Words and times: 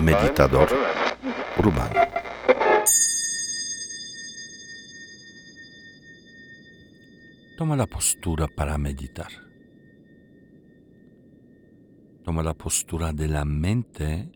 Meditador 0.00 0.68
urbano. 1.58 2.00
Toma 7.58 7.76
la 7.76 7.86
postura 7.86 8.46
para 8.46 8.78
meditar. 8.78 9.32
Toma 12.24 12.42
la 12.42 12.54
postura 12.54 13.12
de 13.12 13.26
la 13.26 13.44
mente 13.44 14.30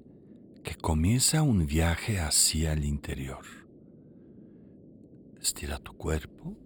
que 0.65 0.75
comienza 0.75 1.43
un 1.43 1.67
viaje 1.67 2.19
hacia 2.19 2.73
el 2.73 2.85
interior. 2.85 3.45
Estira 5.41 5.79
tu 5.79 5.97
cuerpo, 5.97 6.57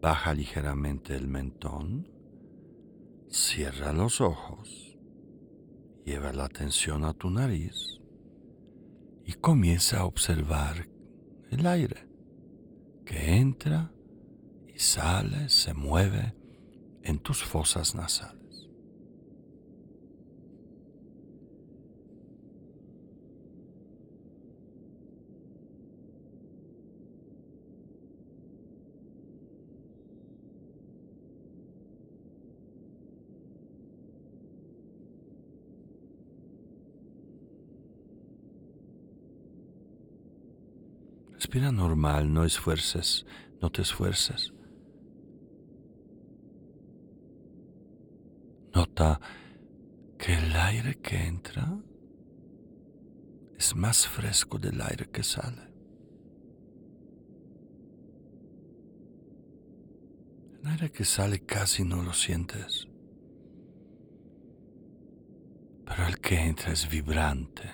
baja 0.00 0.34
ligeramente 0.34 1.14
el 1.14 1.28
mentón, 1.28 2.15
cierra 3.28 3.92
los 3.92 4.20
ojos, 4.20 4.96
lleva 6.04 6.32
la 6.32 6.44
atención 6.44 7.04
a 7.04 7.12
tu 7.12 7.30
nariz 7.30 8.00
y 9.24 9.32
comienza 9.34 10.00
a 10.00 10.04
observar 10.04 10.88
el 11.50 11.66
aire 11.66 12.08
que 13.04 13.36
entra 13.36 13.92
y 14.66 14.78
sale, 14.78 15.48
se 15.48 15.74
mueve 15.74 16.34
en 17.02 17.18
tus 17.18 17.42
fosas 17.42 17.94
nasales. 17.94 18.45
Respira 41.46 41.70
normal, 41.70 42.32
no 42.32 42.42
esfuerces, 42.42 43.24
no 43.62 43.70
te 43.70 43.82
esfuerces. 43.82 44.52
Nota 48.74 49.20
que 50.18 50.34
el 50.34 50.56
aire 50.56 50.96
que 50.96 51.16
entra 51.16 51.72
es 53.56 53.76
más 53.76 54.08
fresco 54.08 54.58
del 54.58 54.80
aire 54.80 55.08
que 55.08 55.22
sale. 55.22 55.72
El 60.60 60.66
aire 60.66 60.90
que 60.90 61.04
sale 61.04 61.44
casi 61.46 61.84
no 61.84 62.02
lo 62.02 62.12
sientes, 62.12 62.88
pero 65.84 66.08
el 66.08 66.18
que 66.18 66.40
entra 66.40 66.72
es 66.72 66.90
vibrante, 66.90 67.70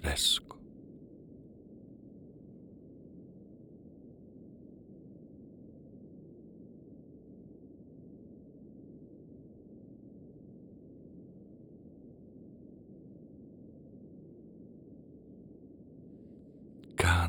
fresco. 0.00 0.55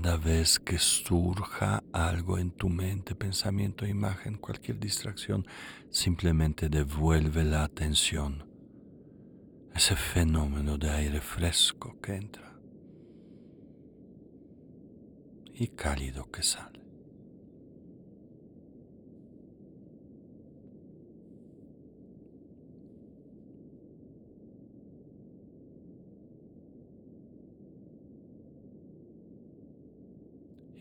Cada 0.08 0.19
vez 0.19 0.58
que 0.58 0.80
surja 0.80 1.83
algo 1.91 2.38
en 2.38 2.52
tu 2.52 2.69
mente, 2.69 3.13
pensamiento, 3.13 3.86
imagen, 3.86 4.38
cualquier 4.38 4.80
distracción, 4.80 5.45
simplemente 5.89 6.69
devuelve 6.69 7.44
la 7.44 7.66
atención 7.66 8.50
ese 9.75 9.97
fenómeno 9.97 10.78
de 10.78 10.89
aire 10.91 11.19
fresco 11.19 12.00
que 12.01 12.16
entra 12.16 12.57
y 15.53 15.68
cálido 15.68 16.31
que 16.31 16.41
sale. 16.41 16.87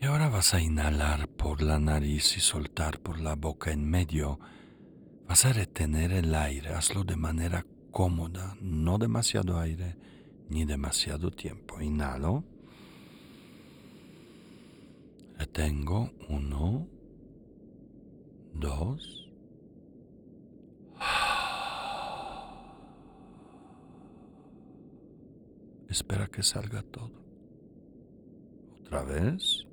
Ahora 0.07 0.29
vas 0.29 0.53
a 0.53 0.61
inhalar 0.61 1.27
por 1.27 1.61
la 1.61 1.79
nariz 1.79 2.37
y 2.37 2.39
soltar 2.39 2.99
por 2.99 3.19
la 3.19 3.35
boca 3.35 3.71
en 3.71 3.89
medio. 3.89 4.39
Vas 5.27 5.43
a 5.45 5.51
retener 5.51 6.13
el 6.13 6.33
aire, 6.33 6.69
hazlo 6.69 7.03
de 7.03 7.17
manera 7.17 7.65
cómoda, 7.91 8.55
no 8.61 8.97
demasiado 8.97 9.59
aire 9.59 9.97
ni 10.49 10.63
demasiado 10.63 11.29
tiempo. 11.29 11.81
Inhalo. 11.81 12.45
Retengo. 15.37 16.11
Uno. 16.29 16.87
Dos. 18.53 19.29
Espera 25.89 26.27
que 26.27 26.43
salga 26.43 26.81
todo. 26.83 27.11
Otra 28.81 29.03
vez. 29.03 29.66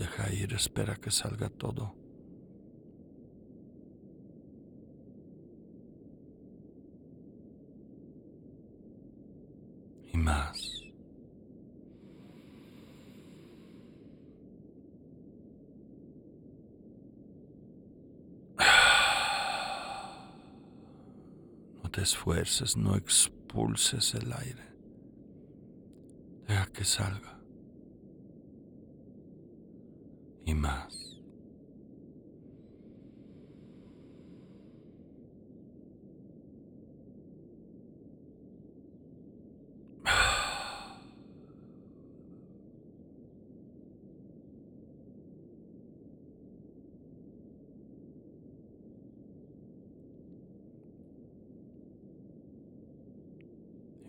Deja 0.00 0.32
ir, 0.32 0.54
espera 0.54 0.96
que 0.96 1.10
salga 1.10 1.50
todo. 1.50 1.94
Y 10.10 10.16
más. 10.16 10.56
No 21.82 21.90
te 21.90 22.00
esfuerces, 22.02 22.76
no 22.78 22.96
expulses 22.96 24.14
el 24.14 24.32
aire. 24.32 24.66
Deja 26.48 26.66
que 26.72 26.84
salga. 26.84 27.39
y 30.50 30.54
más. 30.54 30.96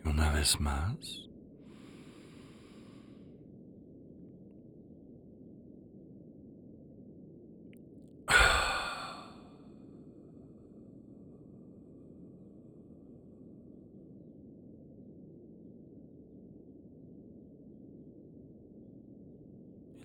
Una 0.03 0.31
vez 0.31 0.59
más. 0.59 1.30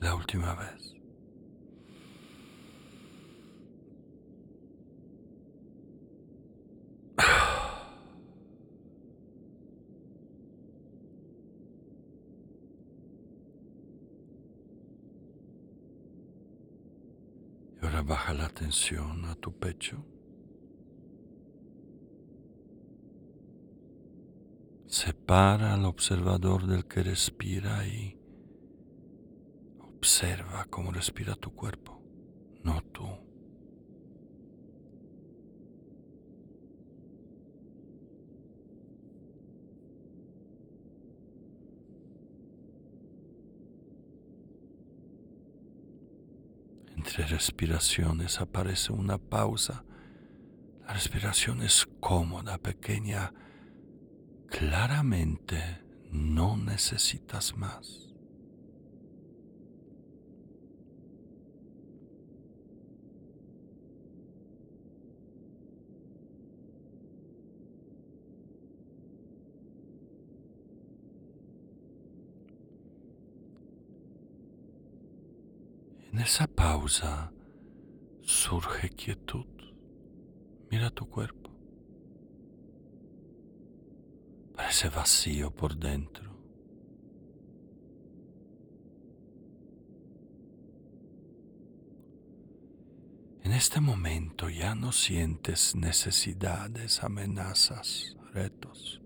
La 0.00 0.14
última 0.14 0.54
vez. 0.54 0.94
Ahora 17.82 18.02
baja 18.02 18.34
la 18.34 18.46
atención 18.46 19.24
a 19.24 19.34
tu 19.36 19.52
pecho. 19.58 20.04
Separa 24.86 25.74
al 25.74 25.84
observador 25.84 26.66
del 26.66 26.86
que 26.86 27.02
respira 27.02 27.86
y 27.86 28.18
Observa 30.16 30.64
cómo 30.70 30.92
respira 30.92 31.34
tu 31.34 31.54
cuerpo, 31.54 32.00
no 32.62 32.80
tú. 32.80 33.06
Entre 46.96 47.26
respiraciones 47.26 48.40
aparece 48.40 48.94
una 48.94 49.18
pausa. 49.18 49.84
La 50.86 50.94
respiración 50.94 51.60
es 51.60 51.86
cómoda, 52.00 52.56
pequeña. 52.56 53.34
Claramente 54.48 55.84
no 56.10 56.56
necesitas 56.56 57.54
más. 57.54 58.15
En 76.12 76.18
esa 76.20 76.46
pausa 76.46 77.32
surge 78.22 78.90
quietud. 78.90 79.46
Mira 80.70 80.90
tu 80.90 81.08
cuerpo. 81.08 81.50
Parece 84.54 84.88
vacío 84.88 85.50
por 85.50 85.76
dentro. 85.76 86.26
En 93.46 93.52
este 93.52 93.80
momento 93.80 94.48
ya 94.48 94.74
no 94.74 94.90
sientes 94.90 95.76
necesidades, 95.76 97.04
amenazas, 97.04 98.16
retos. 98.32 99.00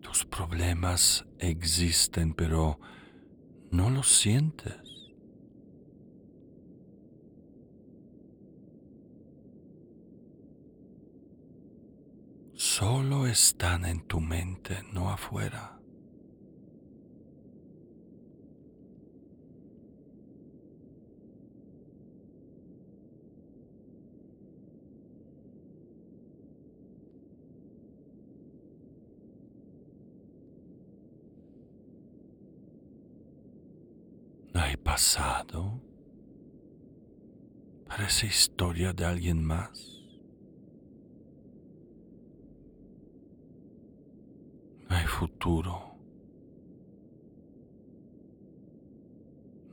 Tus 0.00 0.24
problemas 0.38 1.26
existen, 1.40 2.32
pero 2.32 2.78
no 3.72 3.90
los 3.90 4.08
sientes. 4.08 4.76
Solo 12.54 13.26
están 13.26 13.84
en 13.84 14.06
tu 14.06 14.20
mente, 14.20 14.84
no 14.92 15.10
afuera. 15.10 15.78
No 34.58 34.64
hay 34.64 34.76
pasado. 34.76 35.80
Parece 38.08 38.26
historia 38.28 38.94
de 38.94 39.04
alguien 39.04 39.44
más. 39.44 40.00
Hay 44.88 45.04
futuro. 45.04 45.94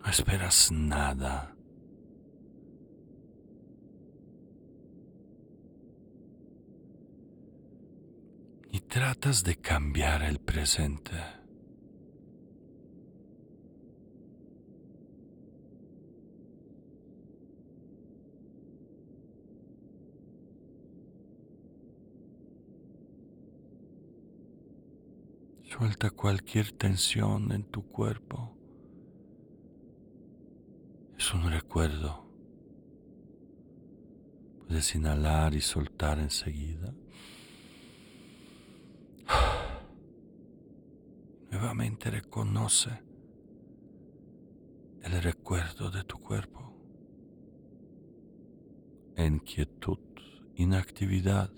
No 0.04 0.12
esperas 0.12 0.70
nada. 0.70 1.56
Ni 8.70 8.82
tratas 8.82 9.46
de 9.46 9.56
cambiar 9.56 10.24
el 10.24 10.40
presente. 10.40 11.45
Suelta 25.78 26.10
cualquier 26.10 26.72
tensión 26.72 27.52
en 27.52 27.66
tu 27.66 27.86
cuerpo. 27.86 28.56
Es 31.18 31.34
un 31.34 31.52
recuerdo. 31.52 32.26
Puedes 34.66 34.96
inhalar 34.96 35.54
y 35.54 35.60
soltar 35.60 36.20
enseguida. 36.20 36.94
Nuevamente 41.52 42.10
reconoce 42.10 42.92
el 45.04 45.22
recuerdo 45.22 45.92
de 45.92 46.06
tu 46.06 46.20
cuerpo 46.20 46.74
en 49.18 49.40
quietud, 49.40 50.00
inactividad. 50.56 51.52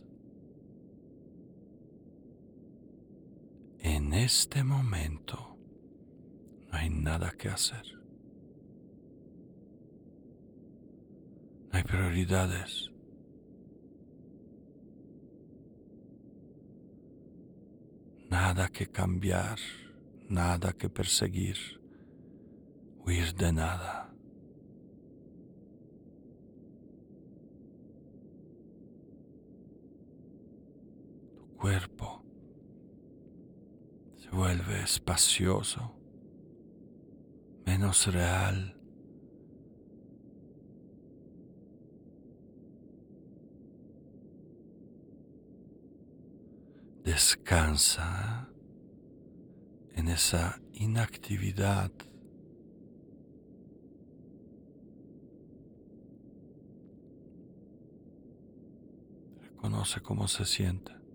En 3.89 4.13
este 4.13 4.65
momento 4.65 5.57
no 6.69 6.77
hay 6.77 6.89
nada 6.89 7.31
que 7.31 7.47
hacer. 7.47 7.85
No 11.71 11.71
hay 11.71 11.83
prioridades. 11.83 12.91
Nada 18.29 18.67
que 18.67 18.87
cambiar, 18.87 19.57
nada 20.27 20.73
que 20.73 20.89
perseguir, 20.89 21.57
huir 23.05 23.33
de 23.35 23.53
nada. 23.53 24.13
Tu 31.37 31.55
cuerpo 31.55 32.16
vuelve 34.31 34.81
espacioso, 34.81 35.95
menos 37.65 38.07
real. 38.07 38.73
Descansa 47.03 48.49
en 49.93 50.09
esa 50.09 50.59
inactividad. 50.73 51.91
Reconoce 59.41 60.01
cómo 60.01 60.27
se 60.27 60.45
siente. 60.45 61.06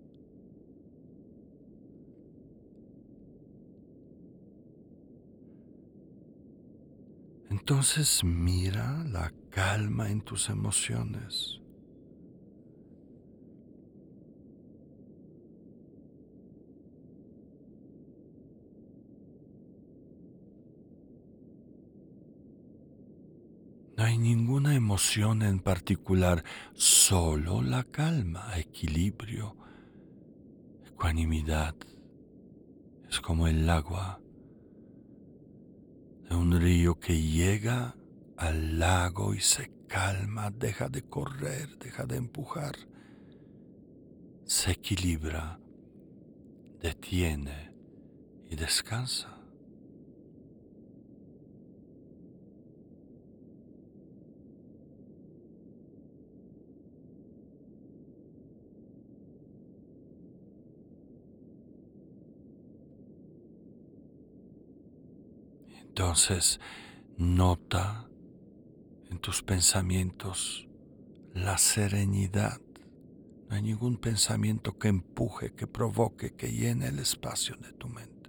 Entonces 7.63 8.25
mira 8.25 9.05
la 9.05 9.33
calma 9.51 10.11
en 10.11 10.21
tus 10.21 10.49
emociones. 10.49 11.61
No 23.97 24.03
hay 24.03 24.19
ninguna 24.19 24.75
emoción 24.75 25.43
en 25.43 25.61
particular, 25.61 26.43
solo 26.75 27.63
la 27.63 27.85
calma, 27.85 28.59
equilibrio, 28.59 29.57
ecuanimidad. 30.85 31.77
Es 33.09 33.21
como 33.21 33.47
el 33.47 33.71
agua 33.71 34.19
de 36.33 36.39
un 36.39 36.59
río 36.59 36.99
que 36.99 37.21
llega 37.21 37.95
al 38.39 38.79
lago 38.79 39.35
y 39.35 39.41
se 39.41 39.71
calma, 39.87 40.51
deja 40.51 40.89
de 40.89 41.03
correr, 41.03 41.77
deja 41.79 42.07
de 42.07 42.17
empujar, 42.17 42.75
se 44.47 44.71
equilibra, 44.71 45.61
detiene 46.81 47.75
y 48.49 48.57
descansa. 48.57 49.42
Entonces, 65.93 66.59
nota 67.19 68.09
en 69.11 69.19
tus 69.19 69.43
pensamientos 69.43 70.67
la 71.35 71.59
serenidad. 71.59 72.63
No 73.51 73.57
hay 73.57 73.61
ningún 73.61 73.99
pensamiento 73.99 74.79
que 74.79 74.89
empuje, 74.89 75.53
que 75.53 75.67
provoque, 75.67 76.35
que 76.35 76.51
llene 76.51 76.87
el 76.89 76.99
espacio 76.99 77.57
de 77.57 77.75
tu 77.75 77.89
mente. 77.89 78.22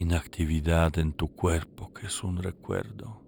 Inactividad 0.00 0.98
en 0.98 1.12
tu 1.12 1.28
cuerpo 1.28 1.92
que 1.92 2.06
es 2.06 2.24
un 2.24 2.38
recuerdo. 2.38 3.22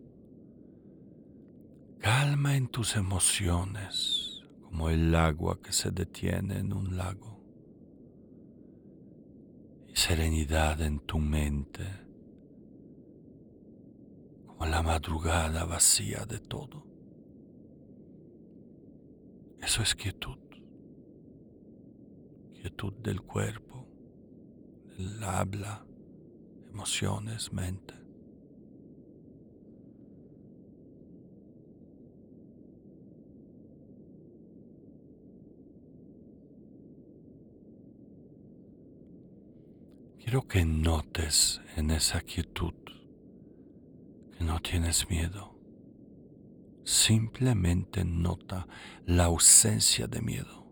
Calma 2.01 2.57
en 2.57 2.67
tus 2.67 2.97
emociones 2.97 4.43
como 4.63 4.89
el 4.89 5.15
agua 5.15 5.61
que 5.63 5.71
se 5.71 5.91
detiene 5.91 6.59
en 6.59 6.73
un 6.73 6.97
lago. 6.97 7.39
Y 9.87 9.97
serenidad 9.97 10.81
en 10.81 11.01
tu 11.01 11.19
mente 11.19 11.85
como 14.47 14.65
la 14.65 14.83
madrugada 14.83 15.67
vacía 15.67 16.25
de 16.25 16.39
todo. 16.39 16.87
Eso 19.61 19.83
es 19.83 19.95
quietud. 19.95 20.39
Quietud 22.55 22.95
del 22.95 23.21
cuerpo, 23.21 23.87
del 24.97 25.23
habla, 25.23 25.85
emociones, 26.73 27.53
mente. 27.53 27.95
Quiero 40.19 40.49
que 40.49 40.65
notes 40.65 41.61
en 41.77 41.91
esa 41.91 42.23
quietud 42.23 42.73
que 44.37 44.45
no 44.45 44.61
tienes 44.61 45.11
miedo. 45.11 45.53
Simplemente 46.85 48.05
nota 48.05 48.67
la 49.05 49.25
ausencia 49.25 50.07
de 50.07 50.23
miedo, 50.23 50.67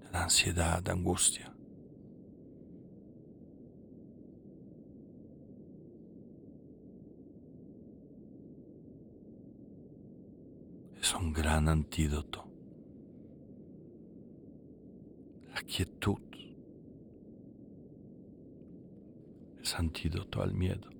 de 0.00 0.10
la 0.10 0.24
ansiedad, 0.24 0.82
de 0.82 0.92
angustia. 0.92 1.52
Es 11.02 11.14
gran 11.32 11.68
antídoto. 11.68 12.44
La 15.54 15.62
quietud 15.62 16.20
es 19.60 19.74
antídoto 19.74 20.42
al 20.42 20.52
miedo. 20.52 20.90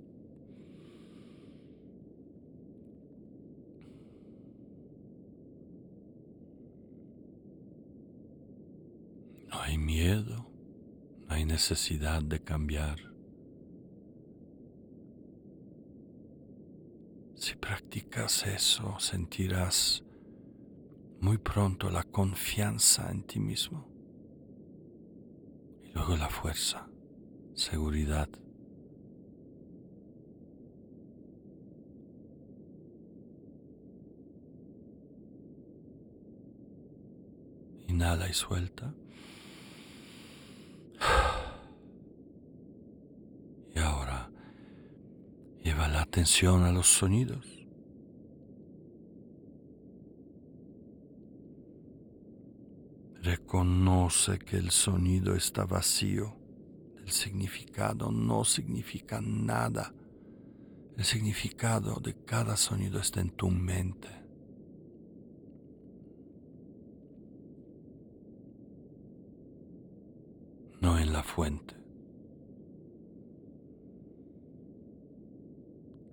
No 9.51 9.61
hay 9.61 9.77
miedo, 9.77 10.47
no 11.27 11.35
hay 11.35 11.45
necesidad 11.45 12.23
de 12.23 12.41
cambiar. 12.41 12.99
Si 17.35 17.57
practicas 17.57 18.47
eso, 18.47 18.99
sentirás 19.01 20.05
muy 21.23 21.39
pronto 21.39 21.89
la 21.89 22.03
confianza 22.03 23.09
en 23.13 23.23
ti 23.23 23.39
mismo 23.39 23.89
y 25.85 25.93
luego 25.93 26.17
la 26.17 26.29
fuerza, 26.29 26.89
seguridad. 27.55 28.29
Inhala 37.87 38.29
y 38.29 38.35
suelta. 38.35 38.93
Y 43.75 43.79
ahora 43.79 44.31
lleva 45.63 45.89
la 45.89 46.03
atención 46.03 46.65
a 46.65 46.73
los 46.73 46.89
sonidos. 46.89 47.62
Reconoce 53.23 54.39
que 54.39 54.57
el 54.57 54.71
sonido 54.71 55.35
está 55.35 55.65
vacío. 55.65 56.37
El 56.99 57.11
significado 57.11 58.11
no 58.11 58.45
significa 58.45 59.21
nada. 59.21 59.95
El 60.97 61.05
significado 61.05 62.01
de 62.01 62.15
cada 62.25 62.57
sonido 62.57 63.01
está 63.01 63.21
en 63.21 63.31
tu 63.31 63.49
mente. 63.49 64.23
no 70.83 70.99
en 70.99 71.13
la 71.13 71.23
fuente. 71.23 71.77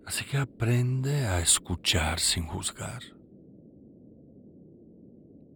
Así 0.05 0.23
que 0.25 0.37
aprende 0.37 1.25
a 1.25 1.39
escuchar 1.39 2.19
sin 2.19 2.45
juzgar, 2.45 3.01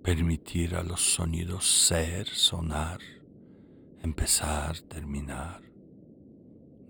permitir 0.04 0.76
a 0.76 0.84
los 0.84 1.14
sonidos 1.14 1.66
ser, 1.66 2.28
sonar, 2.28 3.00
empezar, 4.02 4.80
terminar. 4.82 5.62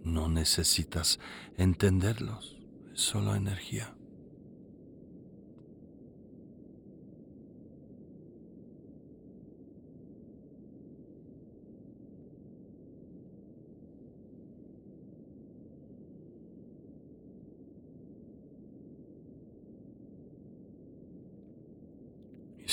No 0.03 0.27
necesitas 0.27 1.19
entenderlos, 1.55 2.57
es 2.91 3.01
solo 3.01 3.35
energía. 3.35 3.95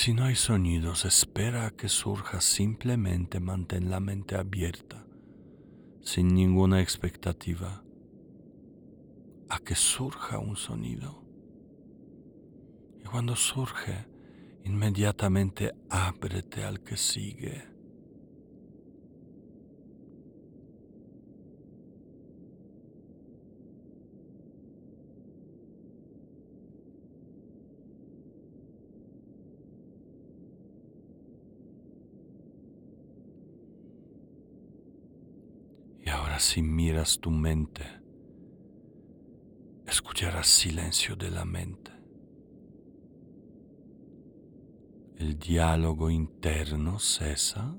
Si 0.02 0.14
no 0.14 0.24
hay 0.24 0.34
sonidos, 0.34 1.04
espera 1.04 1.66
a 1.66 1.72
que 1.72 1.90
surja, 1.90 2.40
simplemente 2.40 3.38
mantén 3.38 3.90
la 3.90 4.00
mente 4.00 4.34
abierta, 4.34 5.04
sin 6.00 6.28
ninguna 6.28 6.80
expectativa, 6.80 7.84
a 9.50 9.58
que 9.58 9.74
surja 9.74 10.38
un 10.38 10.56
sonido. 10.56 11.22
Y 12.98 13.08
cuando 13.08 13.36
surge, 13.36 14.06
inmediatamente 14.64 15.74
ábrete 15.90 16.64
al 16.64 16.80
que 16.80 16.96
sigue. 16.96 17.69
Si 36.40 36.62
miras 36.62 37.20
tu 37.20 37.30
mente, 37.30 37.84
escucharás 39.86 40.46
silencio 40.46 41.14
de 41.14 41.30
la 41.30 41.44
mente. 41.44 41.92
El 45.16 45.38
diálogo 45.38 46.10
interno 46.10 46.98
cesa. 46.98 47.76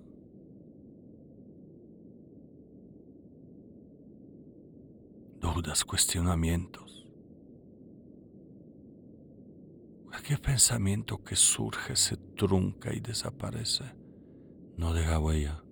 Dudas, 5.40 5.84
cuestionamientos. 5.84 7.08
Cualquier 10.06 10.40
pensamiento 10.40 11.24
que 11.24 11.36
surge 11.36 11.96
se 11.96 12.16
trunca 12.16 12.94
y 12.94 13.00
desaparece. 13.00 13.86
No 14.78 14.94
deja 14.94 15.18
huella. 15.18 15.64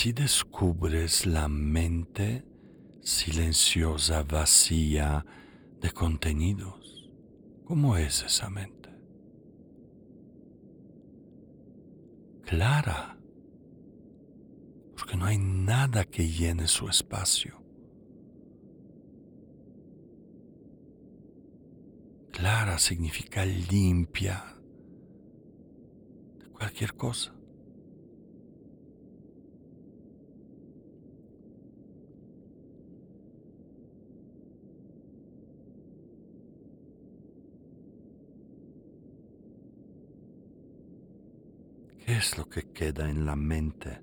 Así 0.00 0.14
descubres 0.14 1.26
la 1.26 1.46
mente 1.46 2.42
silenciosa, 3.02 4.22
vacía 4.22 5.26
de 5.78 5.90
contenidos. 5.90 7.12
¿Cómo 7.66 7.98
es 7.98 8.22
esa 8.22 8.48
mente? 8.48 8.88
Clara, 12.46 13.18
porque 14.96 15.18
no 15.18 15.26
hay 15.26 15.36
nada 15.36 16.06
que 16.06 16.26
llene 16.26 16.66
su 16.66 16.88
espacio. 16.88 17.62
Clara 22.30 22.78
significa 22.78 23.44
limpia, 23.44 24.56
cualquier 26.54 26.94
cosa. 26.94 27.34
¿Qué 42.10 42.16
es 42.16 42.36
lo 42.36 42.48
que 42.48 42.72
queda 42.72 43.08
en 43.08 43.24
la 43.24 43.36
mente? 43.36 44.02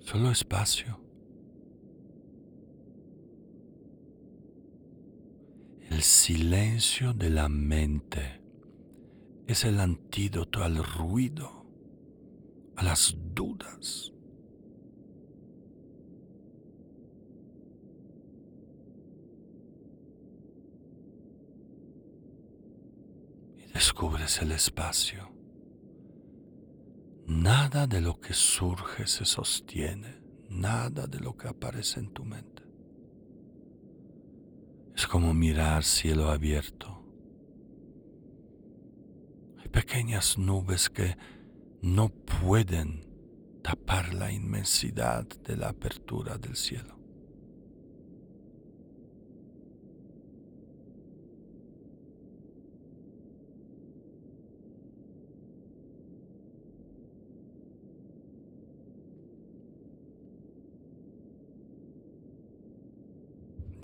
Solo 0.00 0.32
espacio. 0.32 1.00
El 5.90 6.02
silencio 6.02 7.12
de 7.12 7.30
la 7.30 7.48
mente 7.48 8.42
es 9.46 9.64
el 9.64 9.78
antídoto 9.78 10.64
al 10.64 10.82
ruido, 10.82 11.70
a 12.74 12.82
las 12.82 13.14
dudas. 13.32 14.12
Descubres 23.80 24.42
el 24.42 24.52
espacio. 24.52 25.32
Nada 27.26 27.86
de 27.86 28.02
lo 28.02 28.20
que 28.20 28.34
surge 28.34 29.06
se 29.06 29.24
sostiene, 29.24 30.20
nada 30.50 31.06
de 31.06 31.18
lo 31.18 31.34
que 31.34 31.48
aparece 31.48 31.98
en 31.98 32.12
tu 32.12 32.22
mente. 32.22 32.62
Es 34.94 35.06
como 35.06 35.32
mirar 35.32 35.82
cielo 35.82 36.30
abierto. 36.30 37.02
Hay 39.60 39.68
pequeñas 39.70 40.36
nubes 40.36 40.90
que 40.90 41.16
no 41.80 42.10
pueden 42.10 43.06
tapar 43.62 44.12
la 44.12 44.30
inmensidad 44.30 45.26
de 45.26 45.56
la 45.56 45.70
apertura 45.70 46.36
del 46.36 46.54
cielo. 46.54 46.99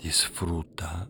Disfruta 0.07 1.09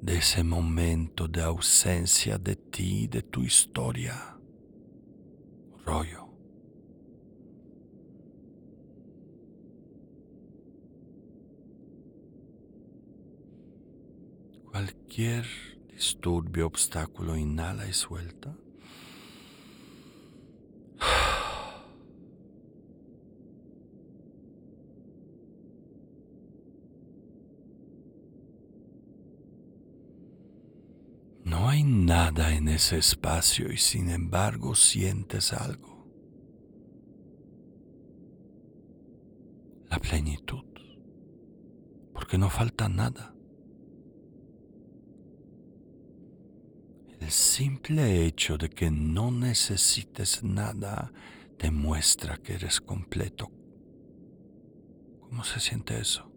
de 0.00 0.16
ese 0.16 0.42
momento 0.42 1.28
de 1.28 1.42
ausencia 1.42 2.38
de 2.38 2.56
ti, 2.56 3.06
de 3.08 3.20
tu 3.20 3.42
historia. 3.42 4.38
Rollo. 5.84 6.30
Cualquier 14.70 15.44
disturbio, 15.92 16.68
obstáculo, 16.68 17.36
inhala 17.36 17.86
y 17.86 17.92
suelta. 17.92 18.56
No 31.70 31.74
hay 31.74 31.84
nada 31.84 32.52
en 32.52 32.66
ese 32.66 32.98
espacio 32.98 33.70
y 33.70 33.76
sin 33.76 34.10
embargo 34.10 34.74
sientes 34.74 35.52
algo. 35.52 36.04
La 39.88 40.00
plenitud. 40.00 40.64
Porque 42.12 42.38
no 42.38 42.50
falta 42.50 42.88
nada. 42.88 43.36
El 47.20 47.30
simple 47.30 48.26
hecho 48.26 48.58
de 48.58 48.68
que 48.68 48.90
no 48.90 49.30
necesites 49.30 50.42
nada 50.42 51.12
demuestra 51.56 52.38
que 52.38 52.54
eres 52.54 52.80
completo. 52.80 53.52
¿Cómo 55.20 55.44
se 55.44 55.60
siente 55.60 56.00
eso? 56.00 56.29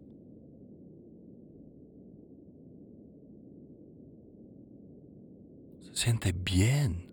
Siente 5.94 6.32
bien. 6.32 7.10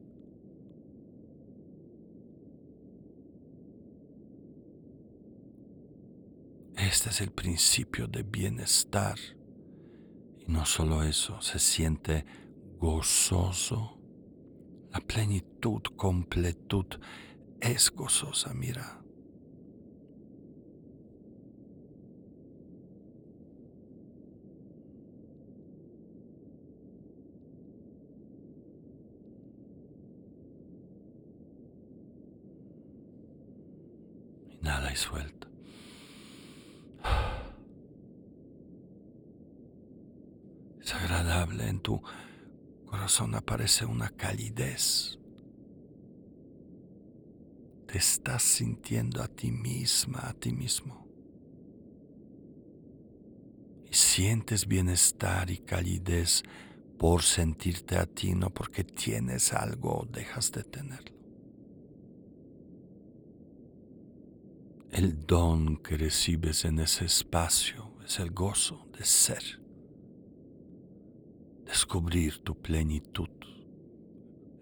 Este 6.76 7.10
es 7.10 7.22
el 7.22 7.32
principio 7.32 8.08
de 8.08 8.24
bienestar. 8.24 9.18
Y 10.40 10.52
no 10.52 10.66
solo 10.66 11.04
eso, 11.04 11.40
se 11.42 11.60
siente 11.60 12.26
gozoso. 12.80 13.98
La 14.92 15.00
plenitud, 15.00 15.82
completud 15.96 16.88
es 17.62 17.92
gozosa, 17.92 18.54
mira. 18.54 19.02
Inhala 34.62 34.81
y 34.92 34.96
suelta. 34.96 35.48
Es 40.82 40.94
agradable 40.94 41.68
en 41.68 41.80
tu 41.80 42.02
corazón 42.86 43.36
aparece 43.36 43.86
una 43.86 44.10
calidez. 44.10 45.18
Te 47.88 47.98
estás 47.98 48.44
sintiendo 48.44 49.22
a 49.22 49.28
ti 49.28 49.52
misma, 49.52 50.28
a 50.28 50.34
ti 50.34 50.52
mismo. 50.52 51.08
Y 53.90 53.94
sientes 53.94 54.68
bienestar 54.68 55.50
y 55.50 55.60
calidez 55.60 56.44
por 56.98 57.24
sentirte 57.24 57.98
a 57.98 58.06
ti, 58.06 58.34
no 58.34 58.50
porque 58.50 58.84
tienes 58.84 59.54
algo 59.54 60.02
o 60.02 60.06
dejas 60.06 60.52
de 60.52 60.64
tenerlo. 60.64 61.21
El 64.92 65.26
don 65.26 65.78
que 65.78 65.96
recibes 65.96 66.66
en 66.66 66.80
ese 66.80 67.06
espacio 67.06 67.94
es 68.06 68.20
el 68.20 68.32
gozo 68.32 68.88
de 68.98 69.06
ser, 69.06 69.42
descubrir 71.66 72.40
tu 72.40 72.62
plenitud. 72.62 73.30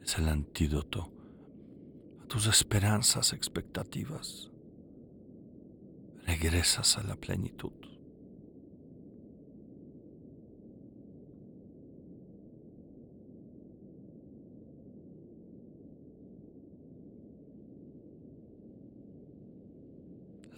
Es 0.03 0.19
el 0.19 0.29
antídoto 0.29 1.11
a 2.21 2.27
tus 2.27 2.45
esperanzas, 2.45 3.33
expectativas. 3.33 4.51
Regresas 6.27 6.99
a 6.99 7.03
la 7.03 7.15
plenitud. 7.15 7.88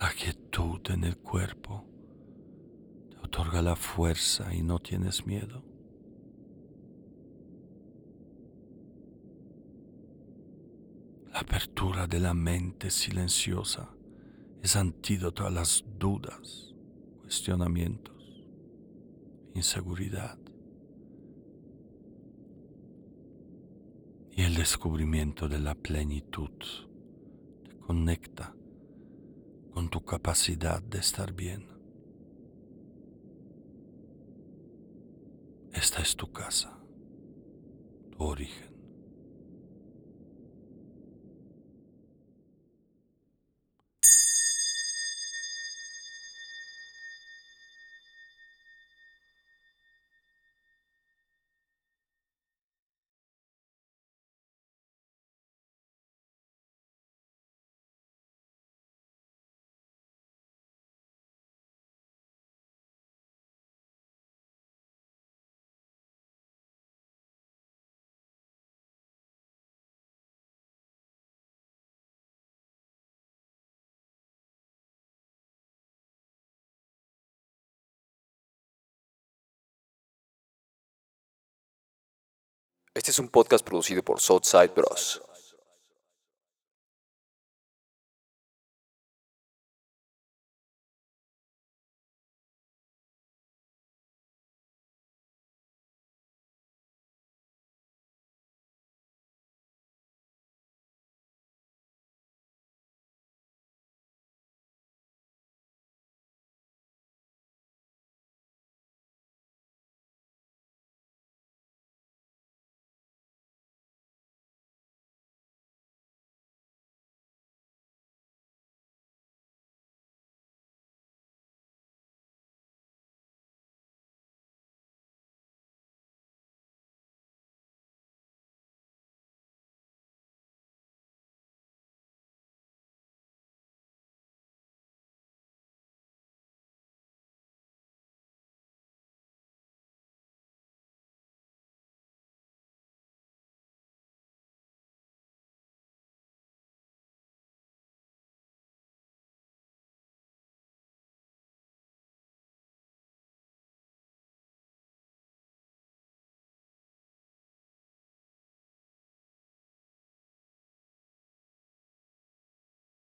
La 0.01 0.11
quietud 0.13 0.81
en 0.89 1.03
el 1.03 1.15
cuerpo 1.17 1.85
te 3.11 3.17
otorga 3.19 3.61
la 3.61 3.75
fuerza 3.75 4.51
y 4.51 4.63
no 4.63 4.79
tienes 4.79 5.27
miedo. 5.27 5.63
La 11.31 11.41
apertura 11.41 12.07
de 12.07 12.19
la 12.19 12.33
mente 12.33 12.89
silenciosa 12.89 13.91
es 14.63 14.75
antídoto 14.75 15.45
a 15.45 15.51
las 15.51 15.85
dudas, 15.99 16.73
cuestionamientos, 17.21 18.43
inseguridad. 19.53 20.39
Y 24.31 24.41
el 24.41 24.55
descubrimiento 24.55 25.47
de 25.47 25.59
la 25.59 25.75
plenitud 25.75 26.57
te 27.65 27.77
conecta 27.77 28.55
con 29.71 29.89
tu 29.89 30.03
capacidad 30.03 30.81
de 30.81 30.99
estar 30.99 31.33
bien. 31.33 31.67
Esta 35.73 36.01
es 36.01 36.15
tu 36.15 36.31
casa, 36.31 36.77
tu 38.11 38.23
origen. 38.23 38.80
Este 82.93 83.11
es 83.11 83.19
un 83.19 83.29
podcast 83.29 83.65
producido 83.65 84.03
por 84.03 84.19
Southside 84.19 84.73
Bros. 84.75 85.21